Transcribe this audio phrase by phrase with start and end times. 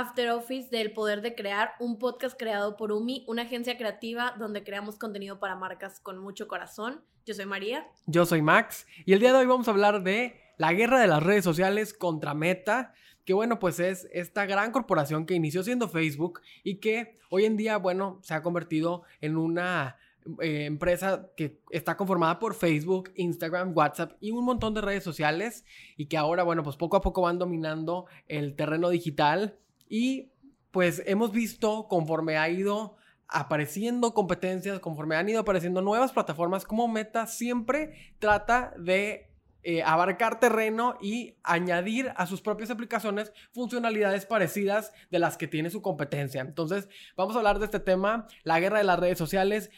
[0.00, 4.64] After Office del Poder de Crear, un podcast creado por UMI, una agencia creativa donde
[4.64, 7.02] creamos contenido para marcas con mucho corazón.
[7.26, 7.86] Yo soy María.
[8.06, 11.06] Yo soy Max y el día de hoy vamos a hablar de la guerra de
[11.06, 12.94] las redes sociales contra Meta,
[13.26, 17.58] que bueno, pues es esta gran corporación que inició siendo Facebook y que hoy en
[17.58, 19.98] día, bueno, se ha convertido en una
[20.40, 25.66] eh, empresa que está conformada por Facebook, Instagram, WhatsApp y un montón de redes sociales
[25.98, 29.58] y que ahora, bueno, pues poco a poco van dominando el terreno digital
[29.90, 30.30] y
[30.70, 32.96] pues hemos visto conforme ha ido
[33.28, 39.28] apareciendo competencias, conforme han ido apareciendo nuevas plataformas, como Meta siempre trata de
[39.62, 45.70] eh, abarcar terreno y añadir a sus propias aplicaciones funcionalidades parecidas de las que tiene
[45.70, 46.40] su competencia.
[46.40, 49.70] Entonces, vamos a hablar de este tema, la guerra de las redes sociales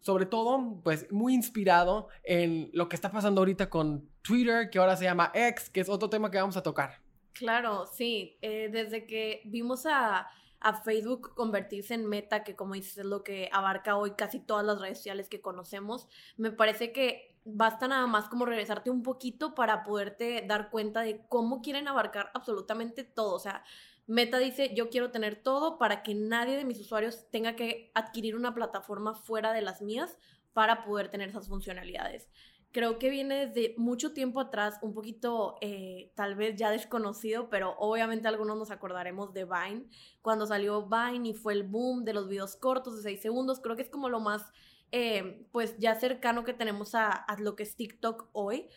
[0.00, 4.94] sobre todo, pues muy inspirado en lo que está pasando ahorita con Twitter, que ahora
[4.94, 7.00] se llama X, que es otro tema que vamos a tocar.
[7.38, 8.38] Claro, sí.
[8.42, 10.28] Eh, desde que vimos a,
[10.60, 14.64] a, Facebook convertirse en meta, que como dices es lo que abarca hoy casi todas
[14.64, 19.54] las redes sociales que conocemos, me parece que basta nada más como regresarte un poquito
[19.54, 23.34] para poderte dar cuenta de cómo quieren abarcar absolutamente todo.
[23.34, 23.62] O sea,
[24.06, 28.36] Meta dice, yo quiero tener todo para que nadie de mis usuarios tenga que adquirir
[28.36, 30.16] una plataforma fuera de las mías
[30.52, 32.28] para poder tener esas funcionalidades.
[32.76, 37.74] Creo que viene desde mucho tiempo atrás, un poquito eh, tal vez ya desconocido, pero
[37.78, 39.86] obviamente algunos nos acordaremos de Vine.
[40.20, 43.76] Cuando salió Vine y fue el boom de los videos cortos de 6 segundos, creo
[43.76, 44.52] que es como lo más,
[44.92, 48.68] eh, pues ya cercano que tenemos a, lo que es TikTok hoy.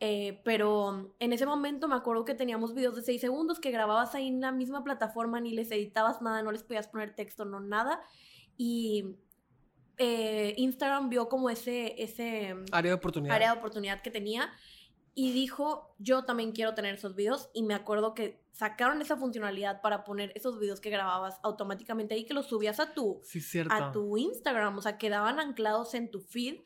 [0.00, 4.14] Eh, pero en ese momento me acuerdo que teníamos videos de 6 segundos que grababas
[4.14, 7.60] ahí en la misma plataforma, ni les editabas nada, no les podías poner texto, no
[7.60, 8.02] nada.
[8.58, 9.16] Y
[9.98, 13.34] eh, Instagram vio como ese, ese área de oportunidad.
[13.34, 14.52] área de oportunidad que tenía
[15.18, 17.48] y dijo, yo también quiero tener esos videos.
[17.54, 22.26] Y me acuerdo que sacaron esa funcionalidad para poner esos videos que grababas automáticamente ahí,
[22.26, 23.22] que los subías a tu,
[23.70, 26.56] a tu Instagram, o sea, quedaban anclados en tu feed.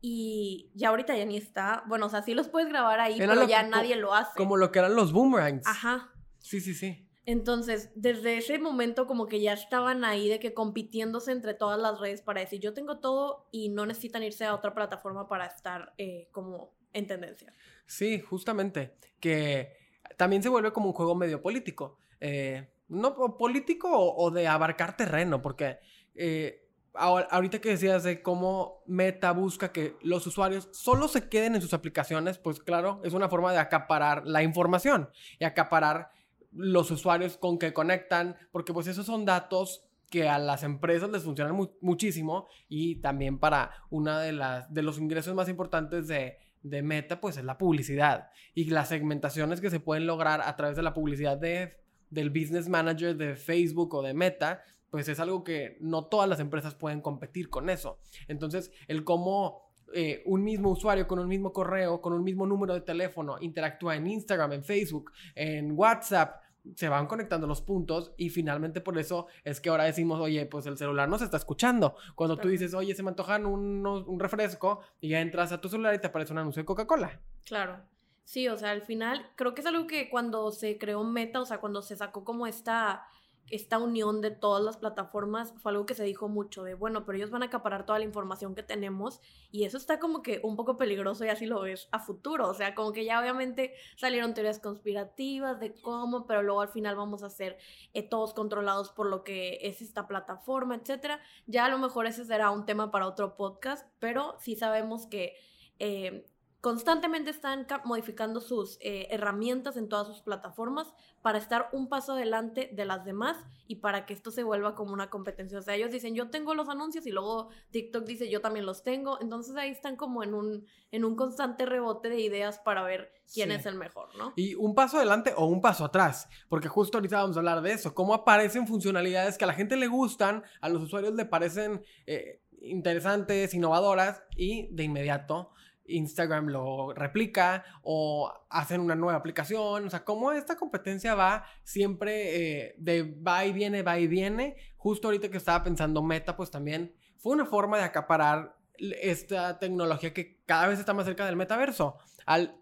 [0.00, 1.82] Y ya ahorita ya ni está.
[1.86, 4.30] Bueno, o sea, sí los puedes grabar ahí, pero ya nadie lo hace.
[4.36, 5.66] Como lo que eran los boomerangs.
[5.66, 6.10] Ajá.
[6.38, 7.07] Sí, sí, sí.
[7.28, 12.00] Entonces, desde ese momento como que ya estaban ahí de que compitiéndose entre todas las
[12.00, 15.92] redes para decir, yo tengo todo y no necesitan irse a otra plataforma para estar
[15.98, 17.52] eh, como en tendencia.
[17.84, 19.76] Sí, justamente, que
[20.16, 21.98] también se vuelve como un juego medio político.
[22.18, 25.80] Eh, no político o, de abarcar terreno, porque
[26.14, 31.60] eh, ahorita que decías de cómo Meta busca que los usuarios solo se queden en
[31.60, 36.16] sus aplicaciones, pues claro, es una forma de acaparar la información y acaparar
[36.52, 41.22] los usuarios con que conectan, porque pues esos son datos que a las empresas les
[41.22, 46.82] funcionan muchísimo y también para una de las de los ingresos más importantes de, de
[46.82, 50.82] Meta pues es la publicidad y las segmentaciones que se pueden lograr a través de
[50.82, 51.76] la publicidad de,
[52.08, 56.40] del business manager de Facebook o de Meta pues es algo que no todas las
[56.40, 57.98] empresas pueden competir con eso.
[58.26, 62.74] Entonces, el cómo eh, un mismo usuario con un mismo correo, con un mismo número
[62.74, 66.42] de teléfono, interactúa en Instagram, en Facebook, en WhatsApp,
[66.74, 70.66] se van conectando los puntos y finalmente por eso es que ahora decimos, oye, pues
[70.66, 71.96] el celular no se está escuchando.
[72.14, 75.94] Cuando tú dices, oye, se me antojan un refresco y ya entras a tu celular
[75.94, 77.20] y te aparece un anuncio de Coca-Cola.
[77.44, 77.80] Claro.
[78.28, 81.46] Sí, o sea, al final creo que es algo que cuando se creó Meta, o
[81.46, 83.06] sea, cuando se sacó como esta
[83.50, 87.16] esta unión de todas las plataformas fue algo que se dijo mucho de, bueno, pero
[87.16, 89.20] ellos van a acaparar toda la información que tenemos
[89.50, 92.54] y eso está como que un poco peligroso y así lo ves a futuro, o
[92.54, 97.22] sea, como que ya obviamente salieron teorías conspirativas de cómo, pero luego al final vamos
[97.22, 97.58] a ser
[97.94, 101.20] eh, todos controlados por lo que es esta plataforma, etcétera.
[101.46, 105.36] Ya a lo mejor ese será un tema para otro podcast, pero sí sabemos que...
[105.78, 106.26] Eh,
[106.60, 110.92] constantemente están modificando sus eh, herramientas en todas sus plataformas
[111.22, 113.36] para estar un paso adelante de las demás
[113.68, 115.58] y para que esto se vuelva como una competencia.
[115.58, 118.82] O sea, ellos dicen, yo tengo los anuncios y luego TikTok dice, yo también los
[118.82, 119.20] tengo.
[119.20, 123.52] Entonces ahí están como en un, en un constante rebote de ideas para ver quién
[123.52, 124.32] es el mejor, ¿no?
[124.34, 127.72] Y un paso adelante o un paso atrás, porque justo ahorita vamos a hablar de
[127.72, 131.84] eso, cómo aparecen funcionalidades que a la gente le gustan, a los usuarios le parecen
[132.06, 135.52] eh, interesantes, innovadoras y de inmediato
[135.88, 139.86] Instagram lo replica o hacen una nueva aplicación.
[139.86, 144.56] O sea, cómo esta competencia va siempre eh, de va y viene, va y viene.
[144.76, 150.14] Justo ahorita que estaba pensando Meta, pues también fue una forma de acaparar esta tecnología
[150.14, 151.98] que cada vez está más cerca del metaverso.
[152.26, 152.54] Al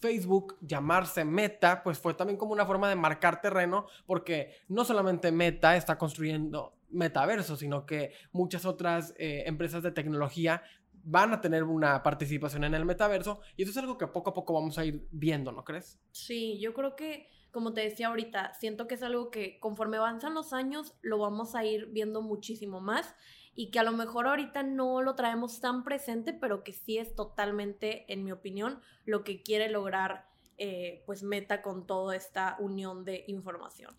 [0.00, 5.32] Facebook llamarse Meta, pues fue también como una forma de marcar terreno, porque no solamente
[5.32, 10.62] Meta está construyendo metaverso, sino que muchas otras eh, empresas de tecnología
[11.10, 14.34] van a tener una participación en el metaverso y eso es algo que poco a
[14.34, 15.98] poco vamos a ir viendo, ¿no crees?
[16.12, 20.34] Sí, yo creo que, como te decía ahorita, siento que es algo que conforme avanzan
[20.34, 23.14] los años lo vamos a ir viendo muchísimo más
[23.54, 27.14] y que a lo mejor ahorita no lo traemos tan presente, pero que sí es
[27.14, 30.26] totalmente, en mi opinión, lo que quiere lograr
[30.58, 33.96] eh, pues Meta con toda esta unión de información.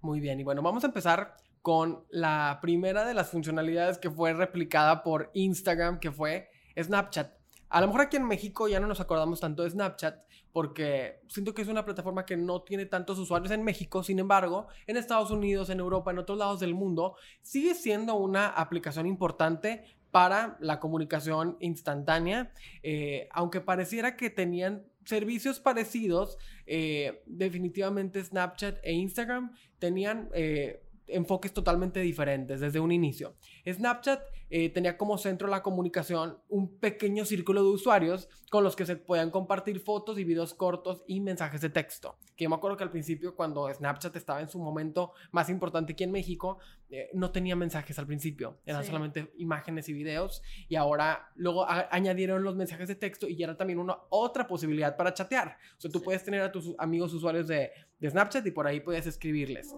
[0.00, 4.32] Muy bien, y bueno, vamos a empezar con la primera de las funcionalidades que fue
[4.32, 7.34] replicada por Instagram, que fue Snapchat.
[7.68, 10.22] A lo mejor aquí en México ya no nos acordamos tanto de Snapchat
[10.52, 14.66] porque siento que es una plataforma que no tiene tantos usuarios en México, sin embargo,
[14.86, 19.84] en Estados Unidos, en Europa, en otros lados del mundo, sigue siendo una aplicación importante
[20.10, 22.52] para la comunicación instantánea,
[22.82, 30.82] eh, aunque pareciera que tenían servicios parecidos, eh, definitivamente Snapchat e Instagram tenían eh,
[31.14, 33.34] enfoques totalmente diferentes desde un inicio.
[33.66, 38.84] Snapchat eh, tenía como centro la comunicación un pequeño círculo de usuarios con los que
[38.84, 42.18] se podían compartir fotos y videos cortos y mensajes de texto.
[42.36, 45.94] Que yo me acuerdo que al principio cuando Snapchat estaba en su momento más importante
[45.94, 46.58] aquí en México,
[46.90, 52.42] eh, no tenía mensajes al principio, eran solamente imágenes y videos y ahora luego añadieron
[52.42, 55.56] los mensajes de texto y ya era también una otra posibilidad para chatear.
[55.78, 58.80] O sea, tú puedes tener a tus amigos usuarios de, de Snapchat y por ahí
[58.80, 59.74] puedes escribirles.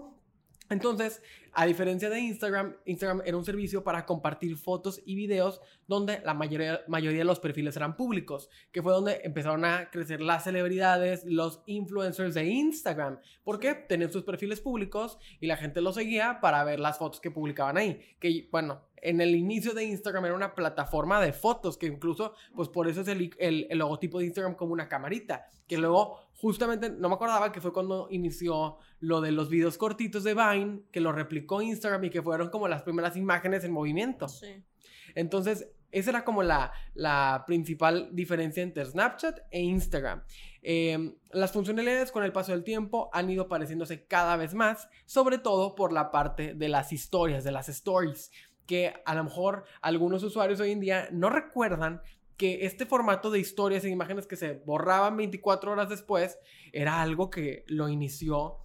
[0.70, 1.22] Entonces,
[1.52, 6.34] a diferencia de Instagram, Instagram era un servicio para compartir fotos y videos donde la
[6.34, 11.24] mayoría, mayoría, de los perfiles eran públicos, que fue donde empezaron a crecer las celebridades,
[11.26, 16.64] los influencers de Instagram, porque tenían sus perfiles públicos y la gente los seguía para
[16.64, 18.00] ver las fotos que publicaban ahí.
[18.18, 22.68] Que bueno, en el inicio de Instagram era una plataforma de fotos, que incluso, pues
[22.68, 26.90] por eso es el, el, el logotipo de Instagram como una camarita, que luego justamente,
[26.90, 31.00] no me acordaba que fue cuando inició lo de los videos cortitos de Vine, que
[31.00, 34.28] lo replicó Instagram y que fueron como las primeras imágenes en movimiento.
[34.28, 34.64] Sí.
[35.14, 40.24] Entonces, esa era como la, la principal diferencia entre Snapchat e Instagram.
[40.60, 45.38] Em, las funcionalidades con el paso del tiempo han ido pareciéndose cada vez más, sobre
[45.38, 48.32] todo por la parte de las historias, de las stories,
[48.66, 52.02] que a lo mejor algunos usuarios hoy en día no recuerdan
[52.36, 56.38] que este formato de historias e imágenes que se borraban 24 horas después
[56.72, 58.64] era algo que lo inició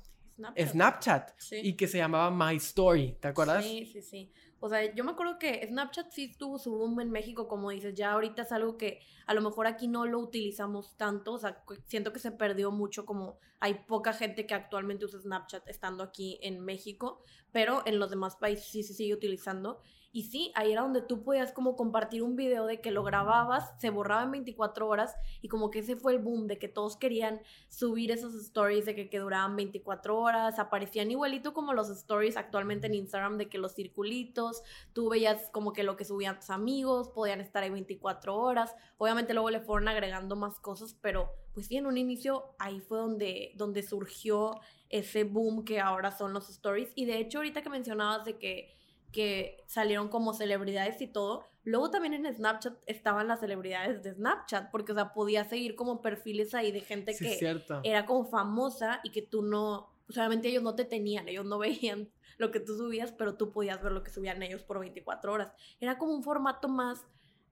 [0.58, 3.64] Snapchat, y que se llamaba My Story, ¿te acuerdas?
[3.64, 4.32] Sí, sí, sí.
[4.62, 7.96] O sea, yo me acuerdo que Snapchat sí tuvo su boom en México, como dices,
[7.96, 11.64] ya ahorita es algo que a lo mejor aquí no lo utilizamos tanto, o sea,
[11.86, 16.40] siento que se perdió mucho, como hay poca gente que actualmente usa Snapchat estando aquí
[16.42, 19.82] en México, pero en los demás países sí se sigue utilizando.
[20.12, 23.80] Y sí, ahí era donde tú podías como compartir un video de que lo grababas,
[23.80, 26.98] se borraba en 24 horas y como que ese fue el boom de que todos
[26.98, 32.88] querían subir esos stories de que, duraban 24 horas, aparecían igualito como los stories actualmente
[32.88, 34.64] en Instagram de que los circulitos,
[34.94, 39.34] tú veías como que lo que subían tus amigos, podían estar ahí 24 horas, obviamente
[39.34, 43.52] luego le fueron agregando más cosas, pero pues sí, en un inicio ahí fue donde,
[43.56, 44.60] donde surgió
[44.90, 46.92] ese boom que ahora son los stories.
[46.96, 48.79] Y de hecho ahorita que mencionabas de que
[49.12, 51.46] que salieron como celebridades y todo.
[51.64, 56.02] Luego también en Snapchat estaban las celebridades de Snapchat, porque, o sea, podía seguir como
[56.02, 60.76] perfiles ahí de gente que era como famosa y que tú no, solamente ellos no
[60.76, 64.12] te tenían, ellos no veían lo que tú subías, pero tú podías ver lo que
[64.12, 65.52] subían ellos por 24 horas.
[65.80, 67.06] Era como un formato más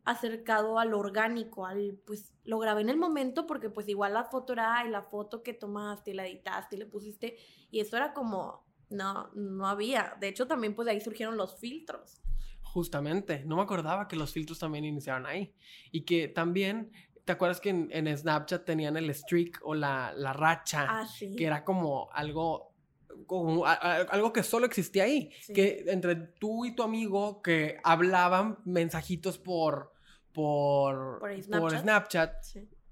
[0.05, 4.53] acercado al orgánico, al, pues, lo grabé en el momento porque pues igual la foto
[4.53, 7.37] era, y la foto que tomaste, y la editaste y le pusiste,
[7.69, 10.15] y eso era como, no, no había.
[10.19, 12.21] De hecho, también pues de ahí surgieron los filtros.
[12.61, 15.53] Justamente, no me acordaba que los filtros también iniciaron ahí.
[15.91, 16.91] Y que también,
[17.25, 20.85] ¿te acuerdas que en, Snapchat tenían el streak o la, racha?
[20.87, 22.73] Ah, que era como algo
[23.25, 29.39] como algo que solo existía ahí, que entre tú y tu amigo que hablaban mensajitos
[29.39, 29.91] por
[30.37, 32.45] por, Snapchat,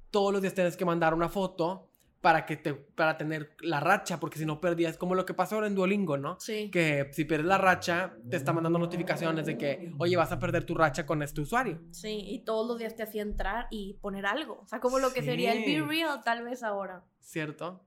[0.09, 1.91] todos los días tienes que mandar una foto
[2.25, 5.53] para que te para tener la racha, porque si no perdías, como lo que pasa
[5.53, 6.39] ahora en Duolingo, ¿no?
[6.39, 6.71] Sí.
[6.71, 10.63] Que si pierdes la racha, te está mandando notificaciones de que, oye, vas a perder
[10.63, 11.83] tu racha con este usuario.
[11.91, 14.59] Sí, y todos los días te hacía entrar y poner algo.
[14.63, 17.03] O sea, como lo que sería el Be Real, tal vez ahora.
[17.19, 17.85] ¿Cierto?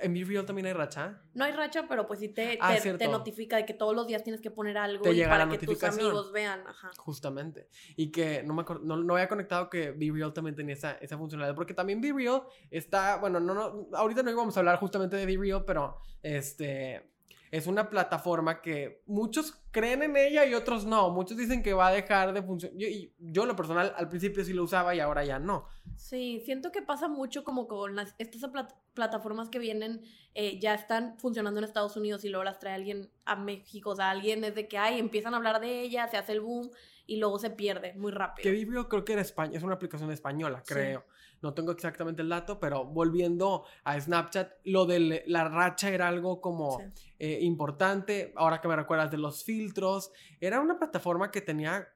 [0.00, 1.22] ¿En Be Real también hay racha?
[1.34, 4.22] No hay racha, pero pues sí te, ah, te, notifica de que todos los días
[4.22, 6.66] tienes que poner algo para que tus amigos vean.
[6.66, 6.90] Ajá.
[6.96, 7.68] Justamente.
[7.96, 11.16] Y que no me no, no, había conectado que Be Real también tenía esa, esa
[11.18, 11.54] funcionalidad.
[11.54, 15.26] Porque también Be Real está, bueno, no, no, ahorita no íbamos a hablar justamente de
[15.26, 17.17] Be Real, pero este
[17.50, 21.10] es una plataforma que muchos creen en ella y otros no.
[21.10, 22.76] Muchos dicen que va a dejar de funcionar.
[22.78, 25.66] Yo, y yo, lo personal, al principio sí lo usaba y ahora ya no.
[25.96, 28.50] Sí, siento que pasa mucho como con las, estas
[28.94, 30.02] plataformas que vienen,
[30.34, 33.90] eh, ya están funcionando en Estados Unidos y luego las trae alguien a México.
[33.90, 36.70] O sea, alguien desde que hay, empiezan a hablar de ella, se hace el boom
[37.06, 38.42] y luego se pierde muy rápido.
[38.42, 41.04] Que Vibrio creo que era España, es una aplicación española, creo.
[41.42, 46.40] No tengo exactamente el dato, pero volviendo a Snapchat, lo de la racha era algo
[46.40, 46.80] como
[47.18, 48.32] eh, importante.
[48.36, 51.88] Ahora que me recuerdas de los filtros, era una plataforma que tenía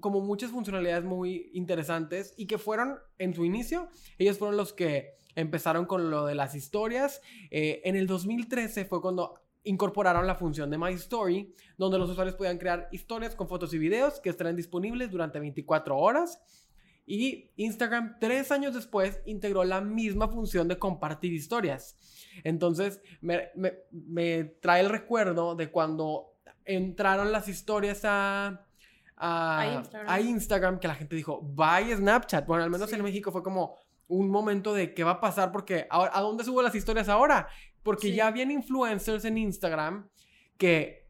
[0.00, 5.14] como muchas funcionalidades muy interesantes y que fueron en su inicio, ellos fueron los que
[5.34, 7.20] empezaron con lo de las historias.
[7.50, 9.34] Eh, en el 2013 fue cuando
[9.64, 13.78] incorporaron la función de My Story, donde los usuarios podían crear historias con fotos y
[13.78, 16.40] videos que estarán disponibles durante 24 horas.
[17.04, 21.96] Y Instagram, tres años después, integró la misma función de compartir historias.
[22.44, 28.64] Entonces, me, trae el recuerdo de cuando entraron las historias a,
[29.16, 30.78] a, Instagram.
[30.78, 32.46] que la gente dijo, bye Snapchat.
[32.46, 35.86] Bueno, al menos en México fue como un momento de qué va a pasar porque
[35.90, 37.48] ¿a dónde subo las historias ahora?
[37.82, 40.08] Porque ya habían influencers en Instagram
[40.56, 41.01] que,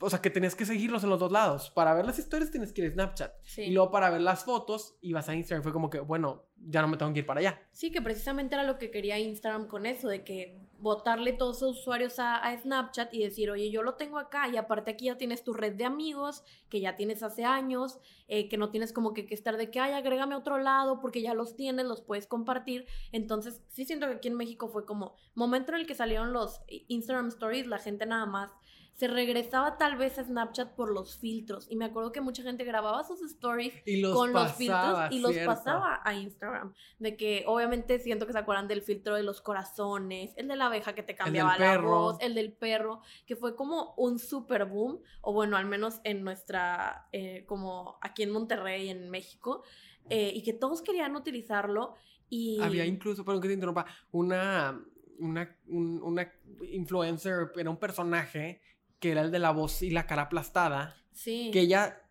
[0.00, 1.70] o sea, que tenías que seguirlos en los dos lados.
[1.70, 3.32] Para ver las historias tienes que ir a Snapchat.
[3.58, 5.62] Y luego para ver las fotos ibas a Instagram.
[5.62, 7.60] Fue como que, bueno, ya no me tengo que ir para allá.
[7.72, 11.78] Sí, que precisamente era lo que quería Instagram con eso, de que botarle todos los
[11.78, 15.42] usuarios a, Snapchat y decir, oye, yo lo tengo acá y aparte aquí ya tienes
[15.44, 19.26] tu red de amigos que ya tienes hace años, eh, que no tienes como que,
[19.26, 22.26] que, estar de que, ay, agrégame a otro lado porque ya los tienes, los puedes
[22.26, 22.86] compartir.
[23.12, 26.60] Entonces, sí siento que aquí en México fue como momento en el que salieron los
[26.88, 28.52] Instagram Stories, la gente nada más
[28.98, 31.70] se regresaba tal vez a Snapchat por los filtros.
[31.70, 33.72] Y me acuerdo que mucha gente grababa sus stories
[34.12, 36.74] con los filtros y los pasaba a Instagram.
[36.98, 40.67] De que obviamente siento que se acuerdan del filtro de los corazones, el de la
[40.68, 45.00] abeja que te cambiaba la voz, el del perro, que fue como un super boom,
[45.20, 49.62] o bueno, al menos en nuestra, eh, como aquí en Monterrey, en México,
[50.08, 51.94] eh, y que todos querían utilizarlo.
[52.30, 52.60] Y...
[52.62, 54.80] Había incluso, perdón que te interrumpa, una,
[55.18, 56.32] una, una
[56.70, 58.62] influencer, era un personaje
[58.98, 60.96] que era el de la voz y la cara aplastada.
[61.12, 61.50] Sí.
[61.52, 62.02] Que ella,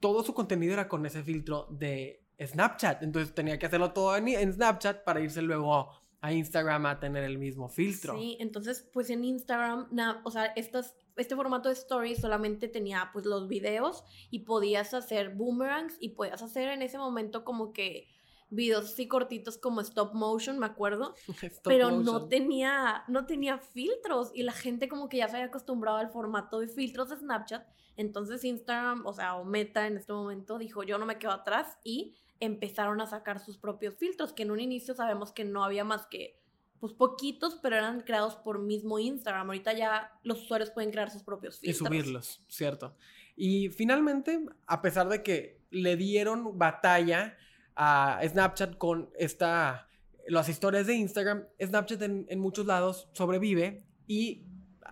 [0.00, 3.02] todo su contenido era con ese filtro de Snapchat.
[3.02, 7.38] Entonces tenía que hacerlo todo en, Snapchat para irse luego a Instagram a tener el
[7.38, 8.18] mismo filtro.
[8.18, 9.88] Sí, entonces pues en Instagram,
[10.24, 15.34] o sea, estas, este formato de stories solamente tenía pues los videos y podías hacer
[15.34, 18.08] boomerangs y podías hacer en ese momento como que
[18.50, 21.14] videos así cortitos como stop motion, me acuerdo,
[21.64, 25.98] pero no tenía no tenía filtros y la gente como que ya se había acostumbrado
[25.98, 30.58] al formato de filtros de Snapchat, entonces Instagram, o sea, o Meta en este momento
[30.58, 34.50] dijo, "Yo no me quedo atrás" y empezaron a sacar sus propios filtros, que en
[34.50, 36.38] un inicio sabemos que no había más que
[36.80, 39.48] pues poquitos, pero eran creados por mismo Instagram.
[39.48, 41.80] Ahorita ya los usuarios pueden crear sus propios filtros.
[41.80, 42.96] Y subirlos, cierto.
[43.36, 47.36] Y finalmente, a pesar de que le dieron batalla
[47.74, 49.88] a Snapchat con esta,
[50.26, 54.44] las historias de Instagram, Snapchat en, muchos lados sobrevive y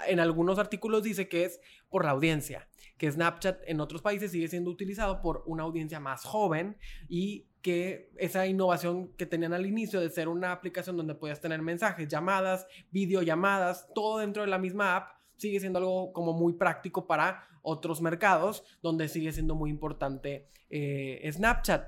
[0.07, 4.49] en algunos artículos dice que es por la audiencia, que Snapchat en otros países sigue
[4.49, 6.77] siendo utilizado por una audiencia más joven
[7.09, 11.63] y que esa innovación que tenían al inicio de ser una aplicación donde podías tener
[11.63, 17.07] mensajes, llamadas, videollamadas, todo dentro de la misma app, sigue siendo algo como muy práctico
[17.07, 21.87] para otros mercados, donde sigue siendo muy importante eh, Snapchat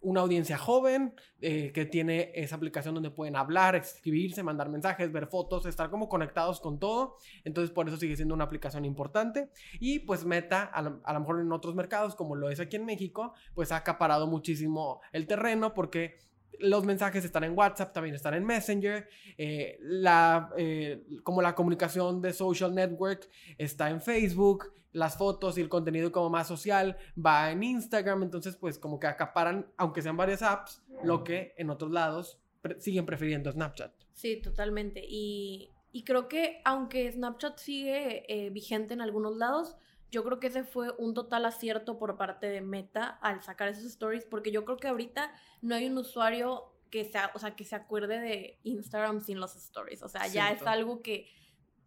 [0.00, 5.26] una audiencia joven eh, que tiene esa aplicación donde pueden hablar, escribirse, mandar mensajes, ver
[5.26, 7.16] fotos, estar como conectados con todo.
[7.44, 9.50] Entonces por eso sigue siendo una aplicación importante.
[9.80, 12.76] Y pues Meta, a lo, a lo mejor en otros mercados como lo es aquí
[12.76, 16.16] en México, pues ha acaparado muchísimo el terreno porque
[16.60, 19.08] los mensajes están en WhatsApp, también están en Messenger.
[19.36, 24.72] Eh, la, eh, como la comunicación de social network está en Facebook.
[24.92, 28.22] Las fotos y el contenido como más social va en Instagram.
[28.22, 32.40] Entonces, pues como que acaparan, aunque sean varias apps, lo que en otros lados
[32.78, 33.92] siguen prefiriendo Snapchat.
[34.14, 35.04] Sí, totalmente.
[35.06, 39.76] Y, y creo que aunque Snapchat sigue eh, vigente en algunos lados,
[40.10, 43.84] yo creo que ese fue un total acierto por parte de Meta al sacar esos
[43.84, 47.64] stories, porque yo creo que ahorita no hay un usuario que sea, o sea, que
[47.64, 50.02] se acuerde de Instagram sin los stories.
[50.02, 51.28] O sea, ya es algo que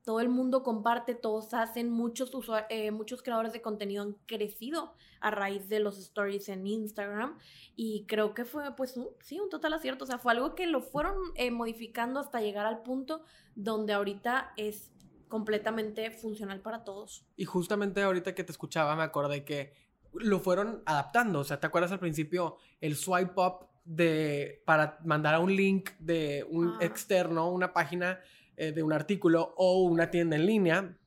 [0.04, 2.32] todo el mundo comparte, todos hacen, muchos,
[2.70, 7.38] eh, muchos creadores de contenido han crecido a raíz de los stories en Instagram
[7.76, 10.82] y creo que fue pues sí, un total acierto, o sea, fue algo que lo
[10.82, 13.24] fueron eh, modificando hasta llegar al punto
[13.56, 14.92] donde ahorita es
[15.32, 17.26] completamente funcional para todos.
[17.38, 19.74] Y justamente ahorita que te escuchaba me acordé que
[20.14, 21.40] lo fueron adaptando.
[21.40, 25.92] O sea, ¿te acuerdas al principio el swipe up de para mandar a un link
[25.98, 28.20] de un externo, una página
[28.58, 30.98] eh, de un artículo o una tienda en línea?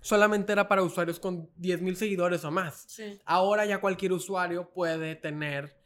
[0.00, 2.84] solamente era para usuarios con 10.000 seguidores o más.
[2.86, 3.20] Sí.
[3.24, 5.76] Ahora ya cualquier usuario puede tener,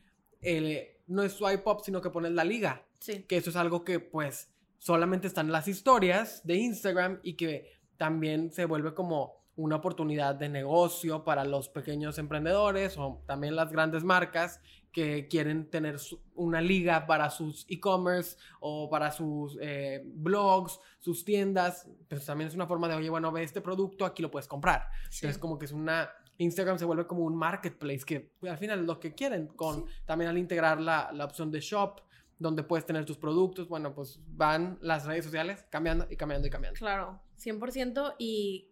[0.41, 2.87] el, no es swipe up, sino que pones la liga.
[3.01, 3.25] Sí.
[3.25, 8.51] Que eso es algo que pues solamente están las historias de Instagram y que también
[8.51, 14.03] se vuelve como una oportunidad de negocio para los pequeños emprendedores o también las grandes
[14.03, 14.61] marcas
[14.91, 15.99] que quieren tener
[16.35, 21.89] una liga para sus e-commerce o para sus eh, blogs, sus tiendas.
[22.09, 24.89] Pues también es una forma de, oye, bueno, ve este producto, aquí lo puedes comprar.
[25.11, 25.19] Sí.
[25.27, 26.11] Entonces como que es una...
[26.39, 30.29] Instagram se vuelve como un marketplace que al final es lo que quieren con también
[30.29, 32.01] al integrar la, la opción de shop
[32.42, 36.50] donde puedes tener tus productos, bueno, pues van las redes sociales cambiando y cambiando y
[36.50, 36.78] cambiando.
[36.78, 38.68] Claro, 100% y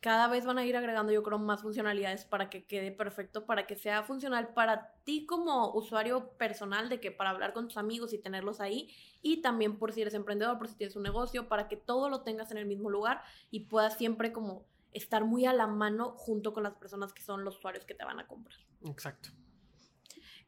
[0.00, 3.68] cada vez van a ir agregando yo creo más funcionalidades para que quede perfecto, para
[3.68, 8.12] que sea funcional para ti como usuario personal, de que para hablar con tus amigos
[8.12, 8.90] y tenerlos ahí,
[9.20, 12.22] y también por si eres emprendedor, por si tienes un negocio, para que todo lo
[12.22, 16.52] tengas en el mismo lugar y puedas siempre como estar muy a la mano junto
[16.52, 18.58] con las personas que son los usuarios que te van a comprar.
[18.84, 19.30] Exacto.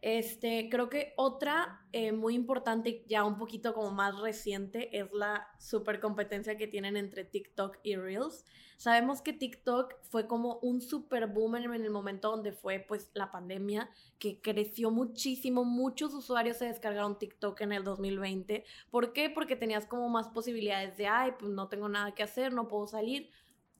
[0.05, 5.49] Este, creo que otra eh, muy importante, ya un poquito como más reciente, es la
[5.59, 8.45] super competencia que tienen entre TikTok y Reels.
[8.77, 13.31] Sabemos que TikTok fue como un super boom en el momento donde fue pues la
[13.31, 18.63] pandemia, que creció muchísimo, muchos usuarios se descargaron TikTok en el 2020.
[18.91, 19.31] ¿Por qué?
[19.31, 22.87] Porque tenías como más posibilidades de, ay, pues no tengo nada que hacer, no puedo
[22.87, 23.31] salir.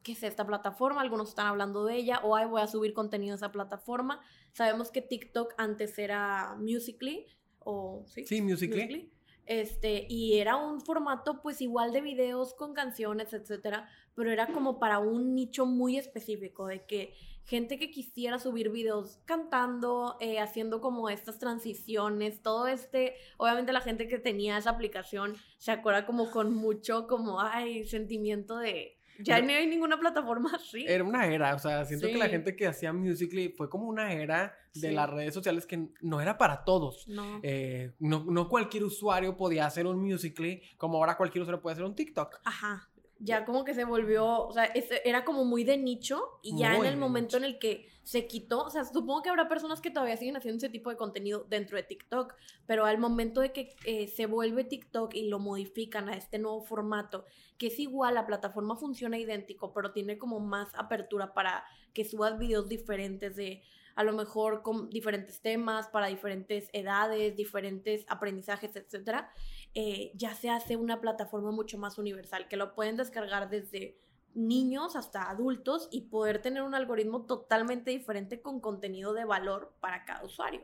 [0.05, 1.01] ¿Qué es esta plataforma?
[1.01, 4.21] Algunos están hablando de ella, o ay, voy a subir contenido a esa plataforma.
[4.53, 7.27] Sabemos que TikTok antes era Musically,
[7.59, 9.11] o sí, Sí, Musical.ly.
[9.47, 14.79] Este, y era un formato pues igual de videos con canciones, etcétera, pero era como
[14.79, 20.81] para un nicho muy específico de que gente que quisiera subir videos cantando, eh, haciendo
[20.81, 26.31] como estas transiciones, todo este, obviamente la gente que tenía esa aplicación se acuerda como
[26.31, 30.85] con mucho como, ay, sentimiento de, ya no hay ninguna plataforma así.
[30.87, 34.13] Era una era, o sea, siento que la gente que hacía Musical.ly fue como una
[34.13, 34.95] era de Sí.
[34.95, 37.07] las redes sociales que no era para todos.
[37.09, 37.41] No.
[37.43, 41.85] Eh, no, no cualquier usuario podía hacer un Musical.ly como ahora cualquier usuario puede hacer
[41.85, 42.41] un TikTok.
[42.45, 42.89] Ajá.
[43.19, 44.71] Ya como que se volvió, o sea,
[45.05, 48.27] era como muy de nicho y ya Muy en el momento en el que se
[48.27, 51.47] quitó, o sea, supongo que habrá personas que todavía siguen haciendo ese tipo de contenido
[51.49, 52.35] dentro de TikTok,
[52.67, 56.61] pero al momento de que eh, se vuelve TikTok y lo modifican a este nuevo
[56.61, 57.25] formato,
[57.57, 62.39] que es igual, la plataforma funciona idéntico, pero tiene como más apertura para que subas
[62.39, 63.63] videos diferentes de
[63.95, 69.33] a lo mejor con diferentes temas, para diferentes edades, diferentes aprendizajes, etcétera,
[69.75, 73.99] eh, ya se hace una plataforma mucho más universal, que lo pueden descargar desde
[74.35, 80.05] niños hasta adultos y poder tener un algoritmo totalmente diferente con contenido de valor para
[80.05, 80.63] cada usuario.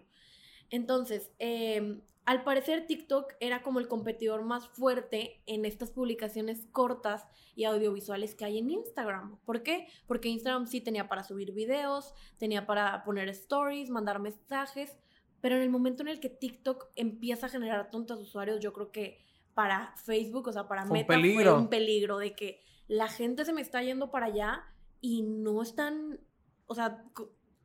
[0.71, 7.27] Entonces, eh, al parecer TikTok era como el competidor más fuerte en estas publicaciones cortas
[7.57, 9.39] y audiovisuales que hay en Instagram.
[9.45, 9.89] ¿Por qué?
[10.07, 14.97] Porque Instagram sí tenía para subir videos, tenía para poner stories, mandar mensajes,
[15.41, 18.91] pero en el momento en el que TikTok empieza a generar tantos usuarios, yo creo
[18.91, 19.25] que
[19.55, 21.53] para Facebook, o sea, para Fue un Meta peligro.
[21.53, 24.65] fue un peligro de que la gente se me está yendo para allá
[25.01, 26.21] y no están,
[26.67, 27.05] o sea,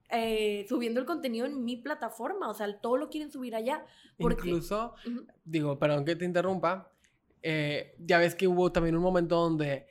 [0.09, 3.85] eh, subiendo el contenido en mi plataforma, o sea, todo lo quieren subir allá.
[4.17, 4.93] Porque, Incluso,
[5.43, 6.91] digo, perdón que te interrumpa,
[7.41, 9.87] eh, ya ves que hubo también un momento donde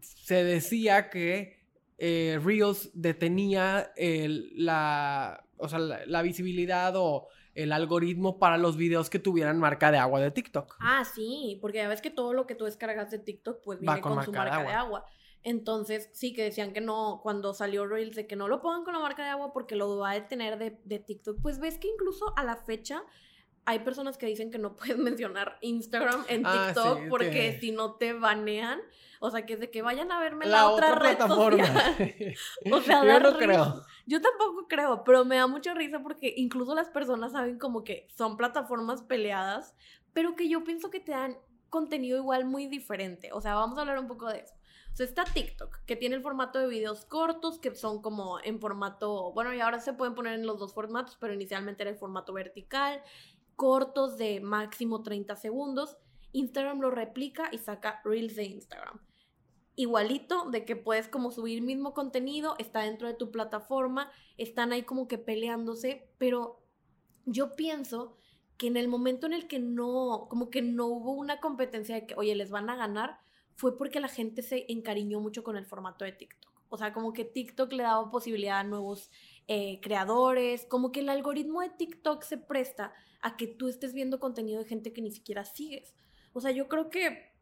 [0.00, 1.61] se decía que
[2.04, 8.76] eh, Reels detenía el- la, o sea, la, la visibilidad o el algoritmo para los
[8.76, 10.78] videos que tuvieran marca de agua de TikTok.
[10.80, 13.82] Ah, sí, porque ya ves que todo lo que tú descargas de TikTok pues Va
[13.94, 15.04] viene con su marca de agua.
[15.44, 18.94] Entonces, sí que decían que no, cuando salió Reels, de que no lo pongan con
[18.94, 21.38] la marca de agua porque lo va a detener de, de TikTok.
[21.40, 23.04] Pues ves que incluso a la fecha
[23.64, 27.60] hay personas que dicen que no puedes mencionar Instagram en Ah, TikTok sí, porque que-
[27.60, 28.80] si no te banean.
[29.24, 31.64] O sea, que es de que vayan a verme La, la, otra, red plataforma.
[31.64, 32.34] social.
[32.72, 33.38] O sea, Yo no risa.
[33.38, 33.82] creo.
[34.04, 38.08] Yo tampoco creo, pero me da mucha risa porque incluso las personas saben como que
[38.16, 39.76] son plataformas peleadas,
[40.12, 41.38] pero que yo pienso que te dan
[41.70, 43.30] contenido igual muy diferente.
[43.32, 44.54] O sea, vamos a hablar un poco de eso.
[44.92, 48.60] O sea, está TikTok, que tiene el formato de videos cortos, que son como en
[48.60, 51.96] formato, bueno, y ahora se pueden poner en los dos formatos, pero inicialmente era el
[51.96, 53.00] formato vertical,
[53.56, 55.96] cortos de máximo 30 segundos.
[56.32, 59.00] Instagram lo replica y saca Reels de Instagram
[59.76, 64.82] igualito, de que puedes como subir mismo contenido, está dentro de tu plataforma, están ahí
[64.82, 66.62] como que peleándose, pero
[67.24, 68.16] yo pienso
[68.58, 72.06] que en el momento en el que no, como que no hubo una competencia de
[72.06, 73.18] que, oye, les van a ganar,
[73.54, 76.52] fue porque la gente se encariñó mucho con el formato de TikTok.
[76.68, 79.10] O sea, como que TikTok le daba posibilidad a nuevos
[79.48, 84.20] eh, creadores, como que el algoritmo de TikTok se presta a que tú estés viendo
[84.20, 85.94] contenido de gente que ni siquiera sigues.
[86.32, 87.32] O sea, yo creo que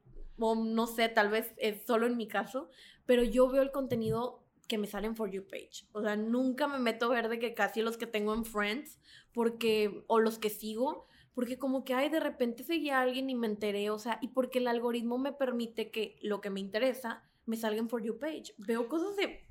[0.40, 2.70] no sé, tal vez es solo en mi caso,
[3.06, 5.86] pero yo veo el contenido que me sale en For You page.
[5.92, 8.98] O sea, nunca me meto a ver de que casi los que tengo en Friends,
[9.32, 13.34] porque, o los que sigo, porque como que, ay, de repente seguí a alguien y
[13.34, 17.22] me enteré, o sea, y porque el algoritmo me permite que lo que me interesa
[17.46, 18.54] me salga en For You page.
[18.58, 19.44] Veo cosas de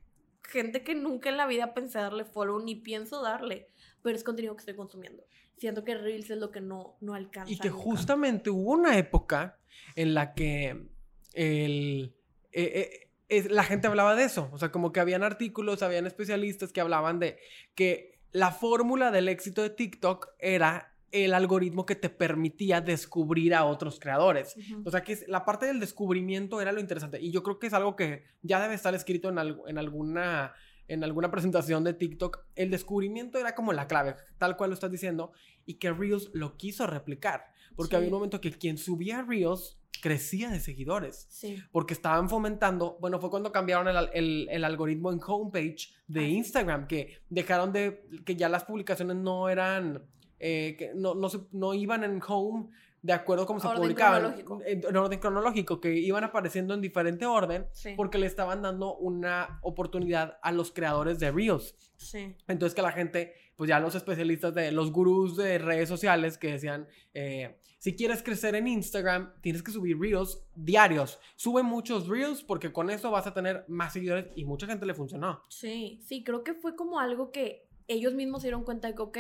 [0.50, 3.68] gente que nunca en la vida pensé darle follow ni pienso darle,
[4.02, 5.24] pero es contenido que estoy consumiendo.
[5.58, 7.52] Siento que Reels es lo que no, no alcanza.
[7.52, 9.60] Y que justamente hubo una época
[9.96, 10.88] en la que
[11.34, 12.16] el,
[12.52, 14.50] eh, eh, la gente hablaba de eso.
[14.52, 17.38] O sea, como que habían artículos, habían especialistas que hablaban de
[17.76, 23.66] que la fórmula del éxito de TikTok era el algoritmo que te permitía descubrir a
[23.66, 24.56] otros creadores.
[24.84, 27.20] O sea, que la parte del descubrimiento era lo interesante.
[27.22, 30.54] Y yo creo que es algo que ya debe estar escrito en, en, alguna,
[30.88, 32.46] en alguna presentación de TikTok.
[32.56, 35.32] El descubrimiento era como la clave, tal cual lo estás diciendo,
[35.66, 37.52] y que Reels lo quiso replicar.
[37.76, 41.28] Porque había un momento que quien subía Reels crecía de seguidores.
[41.30, 41.62] Sí.
[41.72, 47.22] Porque estaban fomentando, bueno, fue cuando cambiaron el, el, algoritmo en homepage de Instagram, que
[47.30, 50.04] dejaron de, que ya las publicaciones no eran
[50.40, 52.70] eh, que no, no, no, iban en home
[53.02, 54.36] de acuerdo a cómo se publicaban.
[54.66, 60.38] En, orden cronológico, que iban apareciendo en diferente orden porque le estaban dando una oportunidad
[60.42, 61.76] a los creadores de Reels.
[61.98, 62.36] Sí.
[62.48, 66.52] Entonces que la gente, pues ya los especialistas de los gurús de redes sociales que
[66.52, 71.20] decían, eh, si quieres crecer en Instagram, tienes que subir Reels diarios.
[71.36, 74.94] Sube muchos Reels porque con eso vas a tener más seguidores y mucha gente le
[74.94, 75.44] funcionó.
[75.48, 79.02] Sí, sí, creo que fue como algo que ellos mismos se dieron cuenta de que,
[79.02, 79.18] ok,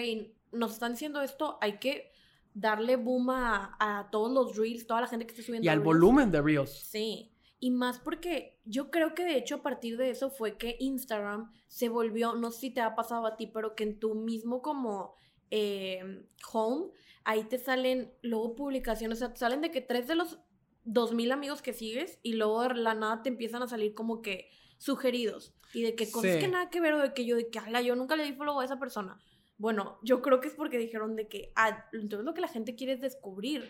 [0.51, 2.11] nos están diciendo esto, hay que
[2.53, 5.65] darle boom a, todos los reels, toda la gente que está subiendo.
[5.65, 6.71] Y al volumen de reels.
[6.71, 7.31] Sí.
[7.59, 11.51] Y más porque yo creo que de hecho a partir de eso fue que Instagram
[11.67, 14.61] se volvió, no sé si te ha pasado a ti, pero que en tu mismo
[14.61, 15.13] como
[15.51, 16.87] eh, home,
[17.25, 20.39] ahí te salen luego publicaciones, o sea, te salen de que tres de los
[20.85, 24.21] dos mil amigos que sigues y luego de la nada te empiezan a salir como
[24.21, 27.49] que sugeridos y de que cosas que nada que ver o de que yo de
[27.49, 29.19] que, ala, yo nunca le di follow a esa persona.
[29.59, 32.75] Bueno, yo creo que es porque dijeron de que, ah, entonces lo que la gente
[32.75, 33.69] quiere es descubrir.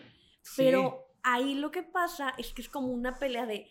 [0.56, 3.68] Pero ahí lo que pasa es que es como una pelea de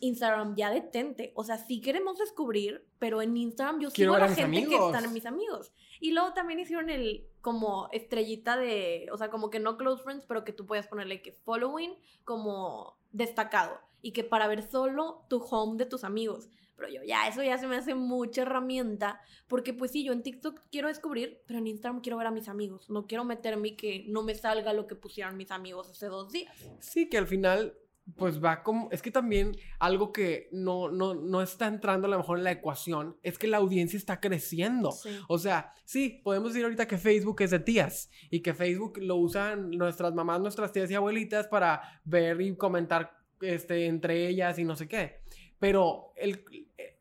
[0.00, 1.32] Instagram, ya detente.
[1.36, 5.04] O sea, sí queremos descubrir, pero en Instagram yo sigo a la gente que están
[5.04, 5.72] en mis amigos.
[6.00, 10.24] Y luego también hicieron el como estrellita de, o sea, como que no close friends,
[10.26, 11.92] pero que tú puedas ponerle que following
[12.24, 13.78] como destacado.
[14.00, 16.48] Y que para ver solo tu home de tus amigos.
[16.80, 20.22] Pero yo ya, eso ya se me hace mucha herramienta, porque pues sí, yo en
[20.22, 22.88] TikTok quiero descubrir, pero en Instagram quiero ver a mis amigos.
[22.88, 26.32] No quiero meterme y que no me salga lo que pusieron mis amigos hace dos
[26.32, 26.56] días.
[26.80, 27.74] Sí, que al final
[28.16, 32.16] pues va como, es que también algo que no, no, no está entrando a lo
[32.16, 34.90] mejor en la ecuación es que la audiencia está creciendo.
[35.28, 39.16] O sea, sí, podemos decir ahorita que Facebook es de tías y que Facebook lo
[39.16, 43.12] usan nuestras mamás, nuestras tías y abuelitas para ver y comentar
[43.42, 45.20] este, entre ellas y no sé qué.
[45.58, 46.44] Pero el,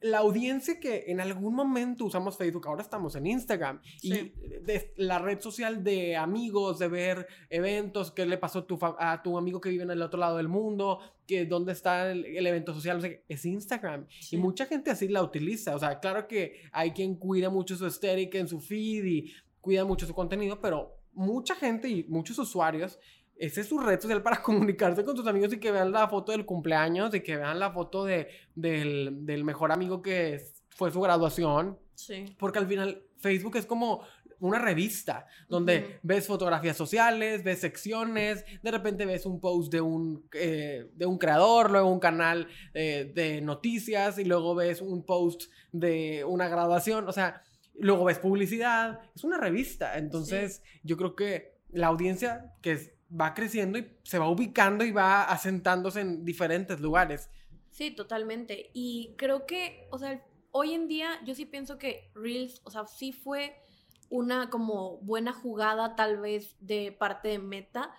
[0.02, 5.20] la audiencia que en algún momento usamos Facebook, ahora estamos en Instagram, y de, la
[5.20, 9.60] red social de amigos, de ver eventos, qué le pasó a tu, a tu amigo
[9.60, 13.46] que vive en el otro lado del mundo, que dónde está el, evento social, es
[13.46, 14.08] Instagram.
[14.32, 15.76] Y mucha gente así la utiliza.
[15.76, 19.86] O sea, claro que hay quien cuida mucho su estética en su feed y cuida
[19.86, 22.98] mucho su contenido, pero mucha gente y muchos usuarios
[23.40, 26.32] ese es su red social para comunicarse con tus amigos y que vean la foto
[26.32, 31.02] del cumpleaños y que vean la foto de, del, del mejor amigo que fue su
[31.02, 31.80] graduación.
[31.96, 32.26] Sí.
[32.38, 34.04] Porque al final Facebook es como
[34.40, 40.28] una revista donde ves fotografías sociales, ves secciones, de repente ves un post de un,
[40.34, 45.52] eh, de un creador, luego un canal eh, de noticias y luego ves un post
[45.72, 47.44] de una graduación, o sea,
[47.78, 53.34] luego ves publicidad, es una revista, entonces yo creo que la audiencia que es va
[53.34, 57.30] creciendo y se va ubicando y va asentándose en diferentes lugares.
[57.72, 58.72] Sí, totalmente.
[58.74, 62.86] Y creo que, o sea, hoy en día yo sí pienso que Reels, o sea,
[62.86, 63.56] sí fue
[64.10, 67.94] una como buena jugada tal vez de parte de Meta,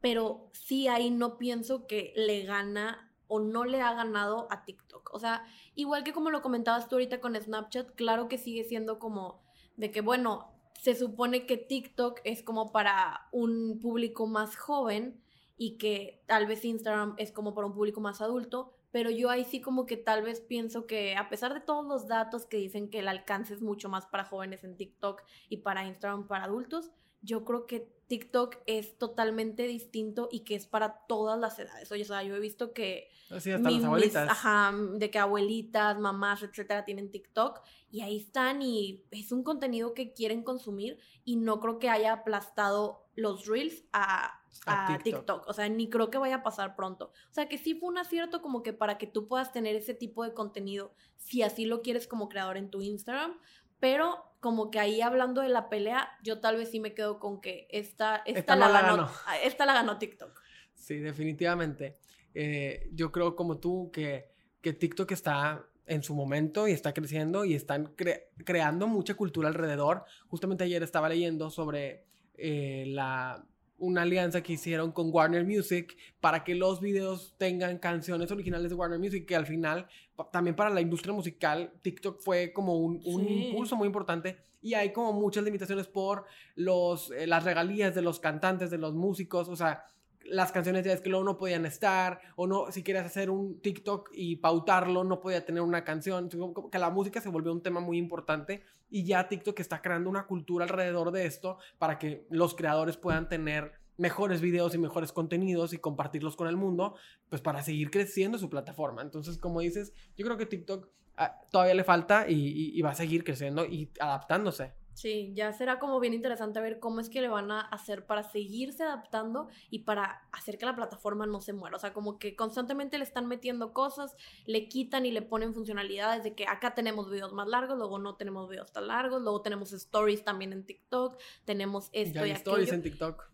[0.00, 5.10] pero sí ahí no pienso que le gana o no le ha ganado a TikTok.
[5.14, 8.98] O sea, igual que como lo comentabas tú ahorita con Snapchat, claro que sigue siendo
[8.98, 9.42] como
[9.76, 10.53] de que, bueno,
[10.84, 15.18] se supone que TikTok es como para un público más joven
[15.56, 19.46] y que tal vez Instagram es como para un público más adulto, pero yo ahí
[19.46, 22.90] sí como que tal vez pienso que a pesar de todos los datos que dicen
[22.90, 26.90] que el alcance es mucho más para jóvenes en TikTok y para Instagram para adultos,
[27.24, 31.90] yo creo que TikTok es totalmente distinto y que es para todas las edades.
[31.90, 33.08] Oye, o sea, yo he visto que...
[33.30, 34.30] Así hasta las abuelitas.
[34.30, 39.94] ajá, de que abuelitas, mamás, etcétera, tienen TikTok y ahí están y es un contenido
[39.94, 45.48] que quieren consumir y no creo que haya aplastado los reels a, a, TikTok.
[45.48, 47.12] O sea, ni creo que vaya a pasar pronto.
[47.30, 49.94] O sea, que sí fue un acierto como que para que tú puedas tener ese
[49.94, 53.38] tipo de contenido, si así lo quieres como creador en tu Instagram,
[53.84, 57.42] pero como que ahí hablando de la pelea, yo tal vez sí me quedo con
[57.42, 60.40] que esta, esta, la, ganó, ah, esta la ganó TikTok.
[60.72, 61.98] Sí, definitivamente.
[62.32, 64.30] Eh, yo creo como tú que,
[64.62, 67.94] que TikTok está en su momento y está creciendo y están
[68.42, 70.06] creando mucha cultura alrededor.
[70.28, 72.06] Justamente ayer estaba leyendo sobre
[72.38, 73.44] eh, la
[73.84, 78.74] una alianza que hicieron con Warner Music para que los videos tengan canciones originales de
[78.74, 79.86] Warner Music, que al final
[80.32, 85.12] también para la industria musical TikTok fue como un, impulso muy importante y hay como
[85.12, 89.84] muchas limitaciones por los, eh, las regalías de los cantantes, de los músicos, o sea,
[90.26, 93.60] las canciones ya es que luego no podían estar, o no, si quieres hacer un
[93.60, 96.28] TikTok y pautarlo, no podía tener una canción,
[96.70, 100.26] que la música se volvió un tema muy importante y ya TikTok está creando una
[100.26, 105.72] cultura alrededor de esto para que los creadores puedan tener mejores videos y mejores contenidos
[105.72, 106.96] y compartirlos con el mundo,
[107.28, 109.02] pues para seguir creciendo su plataforma.
[109.02, 113.24] Entonces, como dices, yo creo que TikTok ah, todavía le falta y va a seguir
[113.24, 114.72] creciendo y adaptándose.
[114.94, 118.22] Sí, ya será como bien interesante ver cómo es que le van a hacer para
[118.22, 121.76] seguirse adaptando y para hacer que la plataforma no se muera.
[121.76, 126.22] O sea, como que constantemente le están metiendo cosas, le quitan y le ponen funcionalidades
[126.22, 129.72] de que acá tenemos videos más largos, luego no tenemos videos tan largos, luego tenemos
[129.72, 133.24] stories también en TikTok, tenemos esto ya y stories en TikTok.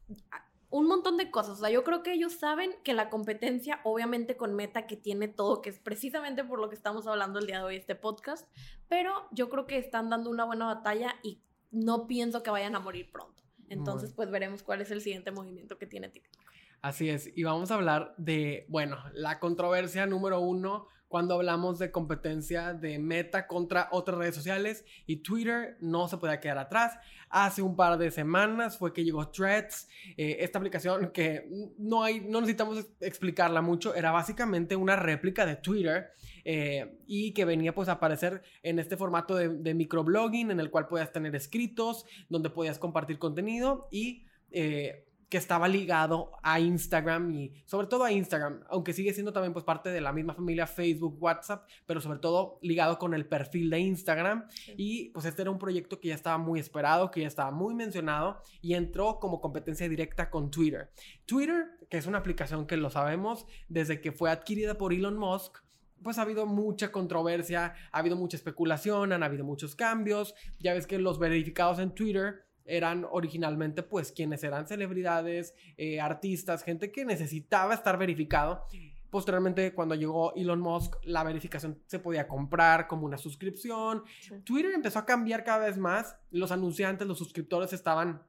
[0.71, 1.59] Un montón de cosas.
[1.59, 5.29] O sea, yo creo que ellos saben que la competencia, obviamente con Meta, que tiene
[5.29, 8.49] todo, que es precisamente por lo que estamos hablando el día de hoy, este podcast,
[8.89, 12.81] pero yo creo que están dando una buena batalla y no pienso que vayan a
[12.81, 13.43] morir pronto.
[13.69, 16.43] Entonces, pues veremos cuál es el siguiente movimiento que tiene TikTok.
[16.83, 21.91] Así es, y vamos a hablar de, bueno, la controversia número uno cuando hablamos de
[21.91, 26.97] competencia de Meta contra otras redes sociales y Twitter no se puede quedar atrás.
[27.29, 32.21] Hace un par de semanas fue que llegó Threads, eh, esta aplicación que no, hay,
[32.21, 36.13] no necesitamos explicarla mucho, era básicamente una réplica de Twitter
[36.45, 40.71] eh, y que venía pues a aparecer en este formato de, de microblogging en el
[40.71, 44.27] cual podías tener escritos, donde podías compartir contenido y...
[44.53, 49.53] Eh, que estaba ligado a Instagram y sobre todo a Instagram, aunque sigue siendo también
[49.53, 53.71] pues parte de la misma familia Facebook, WhatsApp, pero sobre todo ligado con el perfil
[53.71, 57.29] de Instagram y pues este era un proyecto que ya estaba muy esperado, que ya
[57.29, 60.91] estaba muy mencionado y entró como competencia directa con Twitter.
[61.27, 65.59] Twitter, que es una aplicación que lo sabemos desde que fue adquirida por Elon Musk,
[66.03, 70.35] pues ha habido mucha controversia, ha habido mucha especulación, han habido muchos cambios.
[70.59, 76.63] Ya ves que los verificados en Twitter eran originalmente pues quienes eran celebridades, eh, artistas,
[76.63, 78.65] gente que necesitaba estar verificado.
[79.11, 84.05] Posteriormente, cuando llegó Elon Musk, la verificación se podía comprar como una suscripción.
[84.45, 86.17] Twitter empezó a cambiar cada vez más.
[86.31, 88.23] Los anunciantes, los suscriptores estaban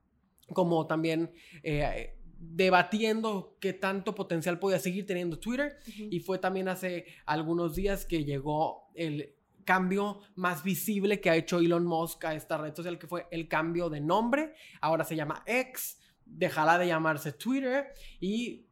[0.53, 5.77] como también eh, debatiendo qué tanto potencial podía seguir teniendo Twitter.
[5.85, 11.59] Y fue también hace algunos días que llegó el cambio más visible que ha hecho
[11.59, 14.53] Elon Musk a esta red social, que fue el cambio de nombre.
[14.81, 18.65] Ahora se llama X, dejará de llamarse Twitter y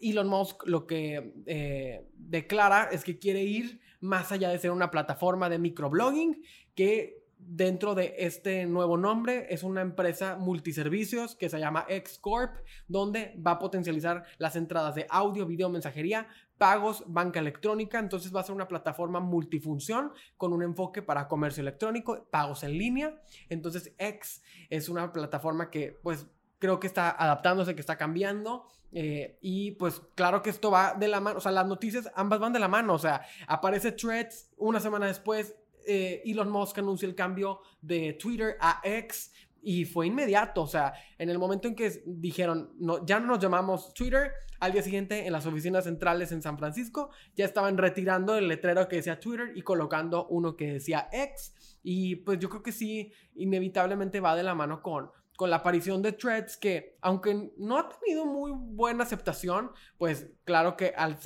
[0.00, 4.90] Elon Musk lo que eh, declara es que quiere ir más allá de ser una
[4.90, 6.42] plataforma de microblogging,
[6.74, 12.56] que dentro de este nuevo nombre es una empresa multiservicios que se llama X Corp,
[12.88, 16.26] donde va a potencializar las entradas de audio, video, mensajería,
[16.58, 17.98] pagos, banca electrónica.
[17.98, 22.76] Entonces va a ser una plataforma multifunción con un enfoque para comercio electrónico, pagos en
[22.76, 23.22] línea.
[23.48, 26.26] Entonces X es una plataforma que pues
[26.58, 28.66] creo que está adaptándose, que está cambiando.
[28.92, 32.38] Eh, y pues claro que esto va de la mano, o sea, las noticias ambas
[32.38, 35.54] van de la mano, o sea, aparece Threads una semana después,
[35.86, 40.94] eh, Elon Musk anuncia el cambio de Twitter a X y fue inmediato, o sea,
[41.18, 42.72] en el momento en que dijeron,
[43.04, 47.10] ya no nos llamamos Twitter, al día siguiente en las oficinas centrales en San Francisco
[47.34, 51.78] ya estaban retirando el letrero que decía Twitter y colocando uno que decía X.
[51.82, 56.02] Y pues yo creo que sí, inevitablemente va de la mano con, con la aparición
[56.02, 61.18] de Threads, que aunque no ha tenido muy buena aceptación, pues claro que al,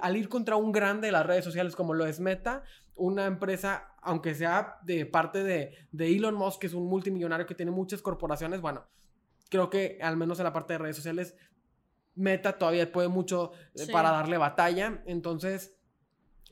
[0.00, 2.62] al ir contra un grande de las redes sociales como lo es Meta,
[2.94, 7.54] una empresa, aunque sea de parte de, de Elon Musk, que es un multimillonario que
[7.54, 8.84] tiene muchas corporaciones, bueno,
[9.48, 11.36] creo que al menos en la parte de redes sociales,
[12.14, 15.02] Meta todavía puede mucho eh, para darle batalla.
[15.06, 15.76] Entonces,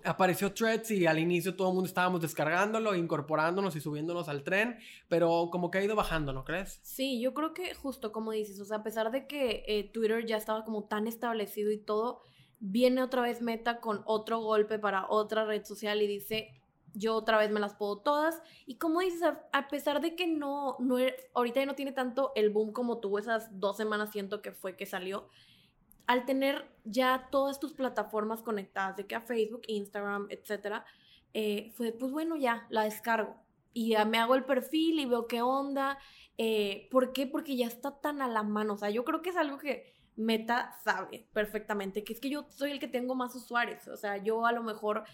[0.05, 4.79] apareció Threads y al inicio todo el mundo estábamos descargándolo, incorporándonos y subiéndonos al tren,
[5.09, 6.81] pero como que ha ido bajando, ¿no crees?
[6.83, 10.25] Sí, yo creo que justo como dices, o sea, a pesar de que eh, Twitter
[10.25, 12.23] ya estaba como tan establecido y todo,
[12.59, 16.60] viene otra vez Meta con otro golpe para otra red social y dice,
[16.95, 18.43] yo otra vez me las puedo todas.
[18.67, 19.23] Y como dices,
[19.53, 22.99] a, pesar de que no, no, er, ahorita ya no tiene tanto el boom como
[22.99, 25.29] tuvo esas dos semanas, siento que fue que salió,
[26.07, 30.85] al tener ya todas tus plataformas conectadas, de que a Facebook, Instagram, etcétera,
[31.35, 33.37] eh, fue, pues bueno, ya, la descargo.
[33.73, 35.99] Y ya me hago el perfil y veo qué onda.
[36.39, 37.27] Eh, ¿Por qué?
[37.27, 38.75] Porque ya está tan a la mano.
[38.75, 42.47] O sea, yo creo que es algo que Meta sabe perfectamente, que es que yo
[42.51, 43.87] soy el que tengo más usuarios.
[43.89, 45.05] O sea, yo a lo mejor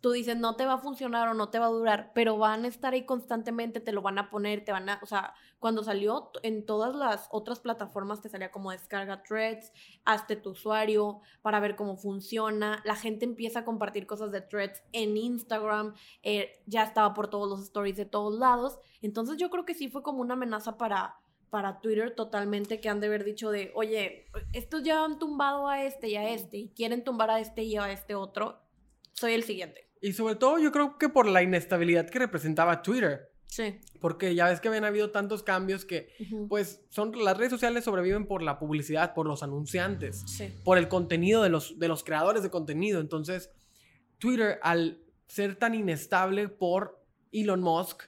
[0.00, 2.64] tú dices no te va a funcionar o no te va a durar, pero van
[2.64, 5.82] a estar ahí constantemente, te lo van a poner, te van a, o sea, cuando
[5.82, 9.72] salió en todas las otras plataformas te salía como descarga threads,
[10.04, 14.82] hazte tu usuario para ver cómo funciona, la gente empieza a compartir cosas de threads
[14.92, 19.64] en Instagram, eh, ya estaba por todos los stories de todos lados, entonces yo creo
[19.64, 21.16] que sí fue como una amenaza para
[21.50, 25.82] para Twitter totalmente que han de haber dicho de, oye, estos ya han tumbado a
[25.82, 28.60] este y a este y quieren tumbar a este y a este otro,
[29.14, 29.87] soy el siguiente.
[30.00, 33.30] Y sobre todo yo creo que por la inestabilidad que representaba Twitter.
[33.46, 33.80] Sí.
[34.00, 36.12] Porque ya ves que habían habido tantos cambios que,
[36.48, 40.24] pues, son las redes sociales sobreviven por la publicidad, por los anunciantes,
[40.64, 43.00] por el contenido de los, de los creadores de contenido.
[43.00, 43.50] Entonces,
[44.18, 48.02] Twitter, al ser tan inestable por Elon Musk,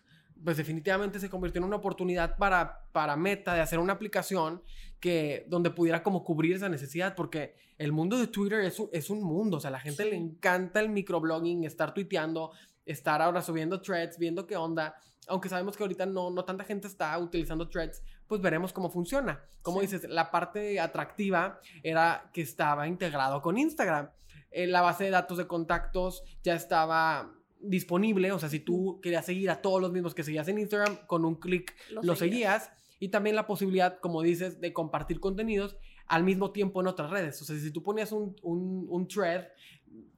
[0.45, 4.63] pues definitivamente se convirtió en una oportunidad para, para Meta de hacer una aplicación
[4.99, 9.11] que, donde pudiera como cubrir esa necesidad, porque el mundo de Twitter es un, es
[9.11, 12.53] un mundo, o sea, a la gente le encanta el microblogging, estar tuiteando,
[12.85, 14.95] estar ahora subiendo threads, viendo qué onda,
[15.27, 19.45] aunque sabemos que ahorita no, no tanta gente está utilizando threads, pues veremos cómo funciona.
[19.63, 24.11] Como dices, la parte atractiva era que estaba integrado con Instagram.
[24.51, 29.27] Eh, la base de datos de contactos ya estaba disponible, o sea, si tú querías
[29.27, 32.71] seguir a todos los mismos que seguías en Instagram, con un clic lo, seguías.
[32.99, 37.41] Y también la posibilidad, como dices, de compartir contenidos al mismo tiempo en otras redes.
[37.41, 39.47] O sea, si tú ponías un, un, thread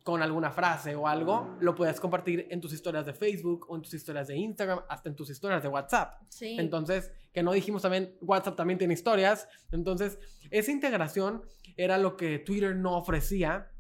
[0.03, 3.83] con alguna frase o algo, lo puedes compartir en tus historias de Facebook o en
[3.83, 6.15] tus historias de Instagram, hasta en tus historias de WhatsApp.
[6.29, 6.57] Sí.
[6.59, 9.49] Entonces, que no dijimos también, WhatsApp también tiene historias.
[9.71, 10.19] Entonces,
[10.51, 11.43] esa integración
[11.77, 13.72] era lo que Twitter no ofrecía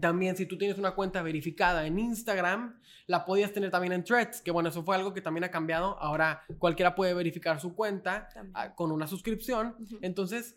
[0.00, 4.40] también si tú tienes una cuenta verificada en Instagram, la podías tener también en Threads,
[4.40, 5.98] que bueno, eso fue algo que también ha cambiado.
[6.00, 9.76] Ahora cualquiera puede verificar su cuenta ah, con una suscripción.
[10.00, 10.56] Entonces,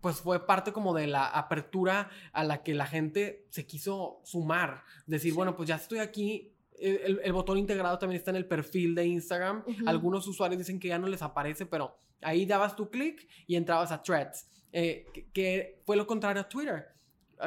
[0.00, 4.82] pues fue parte como de la apertura a la que la gente se quiso sumar.
[5.06, 6.54] Decir, bueno, pues ya estoy aquí.
[6.78, 9.64] El, botón integrado también está en el perfil de Instagram.
[9.86, 13.92] Algunos usuarios dicen que ya no les aparece, pero ahí dabas tu clic y entrabas
[13.92, 16.99] a Threads, eh, que fue lo contrario a Twitter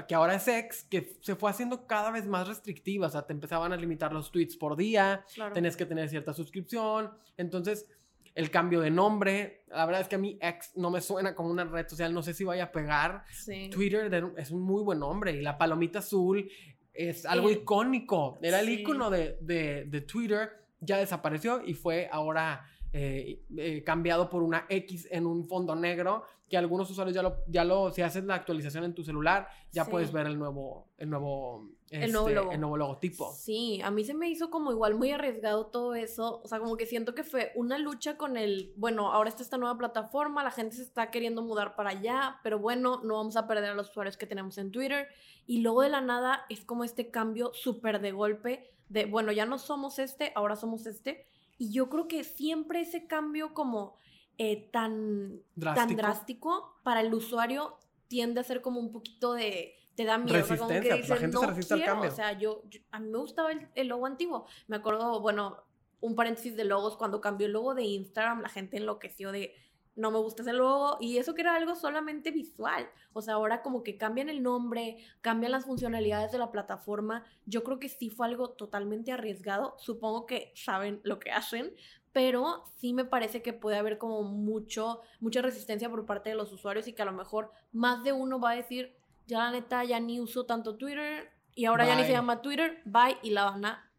[0.08, 3.34] que ahora es ex, que se fue haciendo cada vez más restrictiva, o sea, te
[3.34, 7.88] empezaban a limitar los tweets por día, tenés que tener cierta suscripción, entonces
[8.36, 11.50] el cambio de nombre, la verdad es que a mí ex no me suena como
[11.50, 13.24] una red social, no sé si vaya a pegar.
[13.70, 16.50] Twitter es un muy buen nombre y la palomita azul
[16.94, 22.66] es algo icónico, era el icono de, de, de Twitter, ya desapareció y fue ahora
[22.96, 27.38] eh, eh, cambiado por una X en un fondo negro, que algunos usuarios ya lo,
[27.48, 31.10] ya lo, si haces la actualización en tu celular, ya puedes ver el nuevo, el
[31.10, 33.34] nuevo, el, nuevo este, el nuevo logotipo.
[33.34, 36.78] Sí, a mí se me hizo como igual muy arriesgado todo eso, o sea, como
[36.78, 40.52] que siento que fue una lucha con el, bueno, ahora está esta nueva plataforma, la
[40.52, 43.90] gente se está queriendo mudar para allá, pero bueno, no vamos a perder a los
[43.90, 45.08] usuarios que tenemos en Twitter,
[45.48, 49.48] y luego de la nada es como este cambio súper de golpe de, bueno, ya
[49.48, 51.26] no somos este, ahora somos este,
[51.58, 53.96] y yo creo que siempre ese cambio como
[54.38, 55.88] eh, tan, drástico.
[55.88, 60.38] tan drástico para el usuario tiende a ser como un poquito de te da miedo.
[60.38, 62.10] Resistencia, la gente se resiste al cambio.
[62.10, 64.46] O sea, yo, a mí me gustaba el, logo antiguo.
[64.68, 65.64] Me acuerdo, bueno,
[66.02, 69.54] un paréntesis de logos, cuando cambió el logo de Instagram, la gente enloqueció de,
[69.96, 72.90] no me gusta ese logo y eso que era algo solamente visual.
[73.14, 77.24] O sea, ahora como que cambian el nombre, cambian las funcionalidades de la plataforma.
[77.46, 79.76] Yo creo que sí fue algo totalmente arriesgado.
[79.78, 81.74] Supongo que saben lo que hacen,
[82.14, 86.54] pero sí me parece que puede haber como mucho mucha resistencia por parte de los
[86.54, 88.96] usuarios y que a lo mejor más de uno va a decir,
[89.28, 92.82] ya la neta ya ni uso tanto Twitter y ahora ya ni se llama Twitter,
[92.86, 93.90] bye y la van a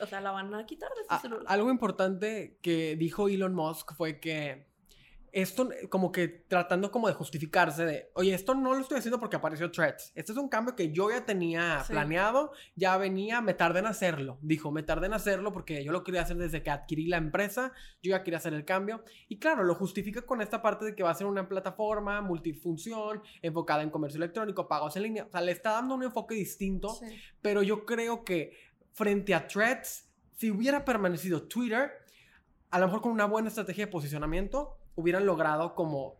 [0.00, 1.44] o sea, la van a quitar de su celular.
[1.46, 4.71] Algo importante que dijo Elon Musk fue que
[5.32, 9.36] esto como que tratando como de justificarse de, oye, esto no lo estoy haciendo porque
[9.36, 10.12] apareció Threads.
[10.14, 14.38] Este es un cambio que yo ya tenía planeado, ya venía, me tardé en hacerlo.
[14.42, 17.72] Dijo, me tardé en hacerlo porque yo lo quería hacer desde que adquirí la empresa,
[18.02, 19.04] yo ya quería hacer el cambio.
[19.26, 23.22] Y claro, lo justifica con esta parte de que va a ser una plataforma multifunción,
[23.40, 25.24] enfocada en comercio electrónico, pagos en línea.
[25.24, 26.94] O sea, le está dando un enfoque distinto,
[27.40, 28.52] pero yo creo que
[28.92, 31.90] frente a Threads, si hubiera permanecido Twitter,
[32.70, 36.16] a lo mejor con una buena estrategia de posicionamiento, hubieran logrado como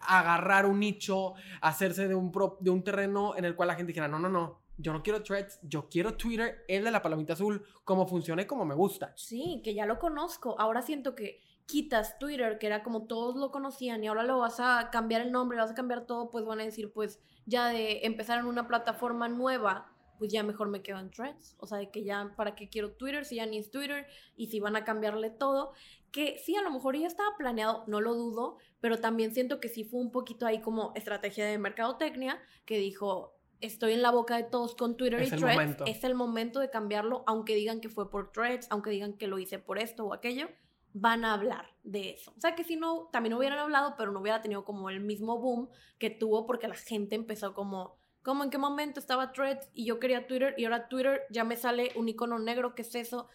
[0.00, 4.08] agarrar un nicho, hacerse de un, de un terreno en el cual la gente dijera,
[4.08, 7.64] no, no, no, yo no quiero threads, yo quiero Twitter, el de la palomita azul,
[7.84, 9.12] como funciona como me gusta.
[9.16, 10.56] Sí, que ya lo conozco.
[10.58, 14.58] Ahora siento que quitas Twitter, que era como todos lo conocían, y ahora lo vas
[14.60, 18.04] a cambiar el nombre, vas a cambiar todo, pues van a decir, pues ya de
[18.04, 19.91] empezar en una plataforma nueva,
[20.22, 21.56] pues ya mejor me quedo en threads.
[21.58, 24.06] O sea, de que ya, ¿para qué quiero Twitter si ya ni es Twitter?
[24.36, 25.72] Y si van a cambiarle todo
[26.12, 29.68] que sí, a lo mejor ya estaba planeado, no lo dudo, pero también siento que
[29.68, 34.36] sí fue un poquito ahí como estrategia de mercadotecnia, que dijo, estoy en la boca
[34.36, 38.08] de todos con Twitter y Threads, es el momento de cambiarlo, aunque digan que fue
[38.10, 40.48] por Threads, aunque digan que lo hice por esto o aquello,
[40.92, 42.32] van a hablar de eso.
[42.36, 45.38] O sea que si no, también hubieran hablado, pero no hubiera tenido como el mismo
[45.40, 45.68] boom
[45.98, 49.98] que tuvo porque la gente empezó como, como en qué momento estaba Threads y yo
[49.98, 53.28] quería Twitter y ahora Twitter ya me sale un icono negro, ¿qué es eso?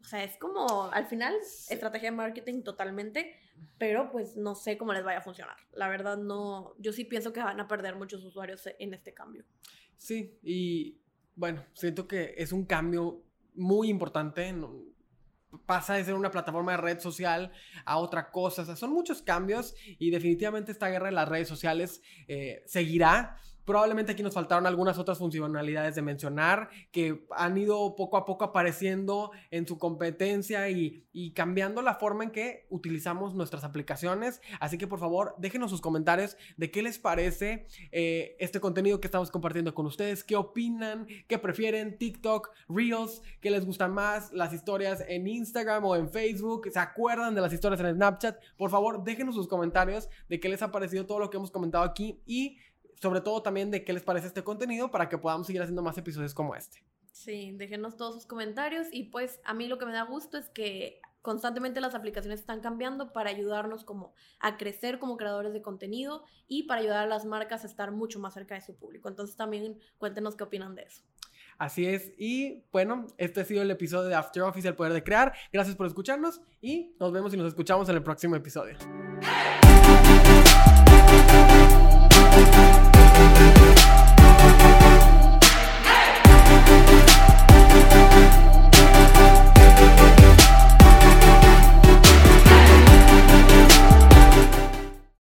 [0.00, 1.34] O sea, es como, al final,
[1.68, 3.34] estrategia de marketing totalmente,
[3.76, 5.56] pero pues no sé cómo les vaya a funcionar.
[5.72, 9.44] La verdad, no, yo sí pienso que van a perder muchos usuarios en este cambio.
[9.96, 11.00] Sí, y
[11.34, 13.22] bueno, siento que es un cambio
[13.54, 14.54] muy importante.
[15.64, 17.50] pasa de ser una plataforma de red social
[17.84, 18.62] a otra cosa.
[18.62, 23.38] O sea, son muchos cambios y definitivamente esta guerra de las redes sociales eh, seguirá.
[23.66, 28.44] Probablemente aquí nos faltaron algunas otras funcionalidades de mencionar que han ido poco a poco
[28.44, 31.02] apareciendo en su competencia y,
[31.34, 34.40] cambiando la forma en que utilizamos nuestras aplicaciones.
[34.60, 39.08] Así que por favor, déjenos sus comentarios de qué les parece eh, este contenido que
[39.08, 44.52] estamos compartiendo con ustedes, qué opinan, qué prefieren, TikTok, Reels, qué les gustan más, las
[44.52, 48.38] historias en Instagram o en Facebook, se acuerdan de las historias en Snapchat.
[48.56, 51.82] Por favor, déjenos sus comentarios de qué les ha parecido todo lo que hemos comentado
[51.82, 52.58] aquí y
[53.00, 55.98] sobre todo también de qué les parece este contenido para que podamos seguir haciendo más
[55.98, 56.82] episodios como este.
[57.12, 60.50] Sí, déjenos todos sus comentarios y pues a mí lo que me da gusto es
[60.50, 66.24] que constantemente las aplicaciones están cambiando para ayudarnos como a crecer como creadores de contenido
[66.46, 69.08] y para ayudar a las marcas a estar mucho más cerca de su público.
[69.08, 71.02] Entonces también cuéntenos qué opinan de eso.
[71.58, 72.12] Así es.
[72.18, 75.32] Y bueno, este ha sido el episodio de After Office, el poder de crear.
[75.52, 78.76] Gracias por escucharnos y nos vemos y nos escuchamos en el próximo episodio.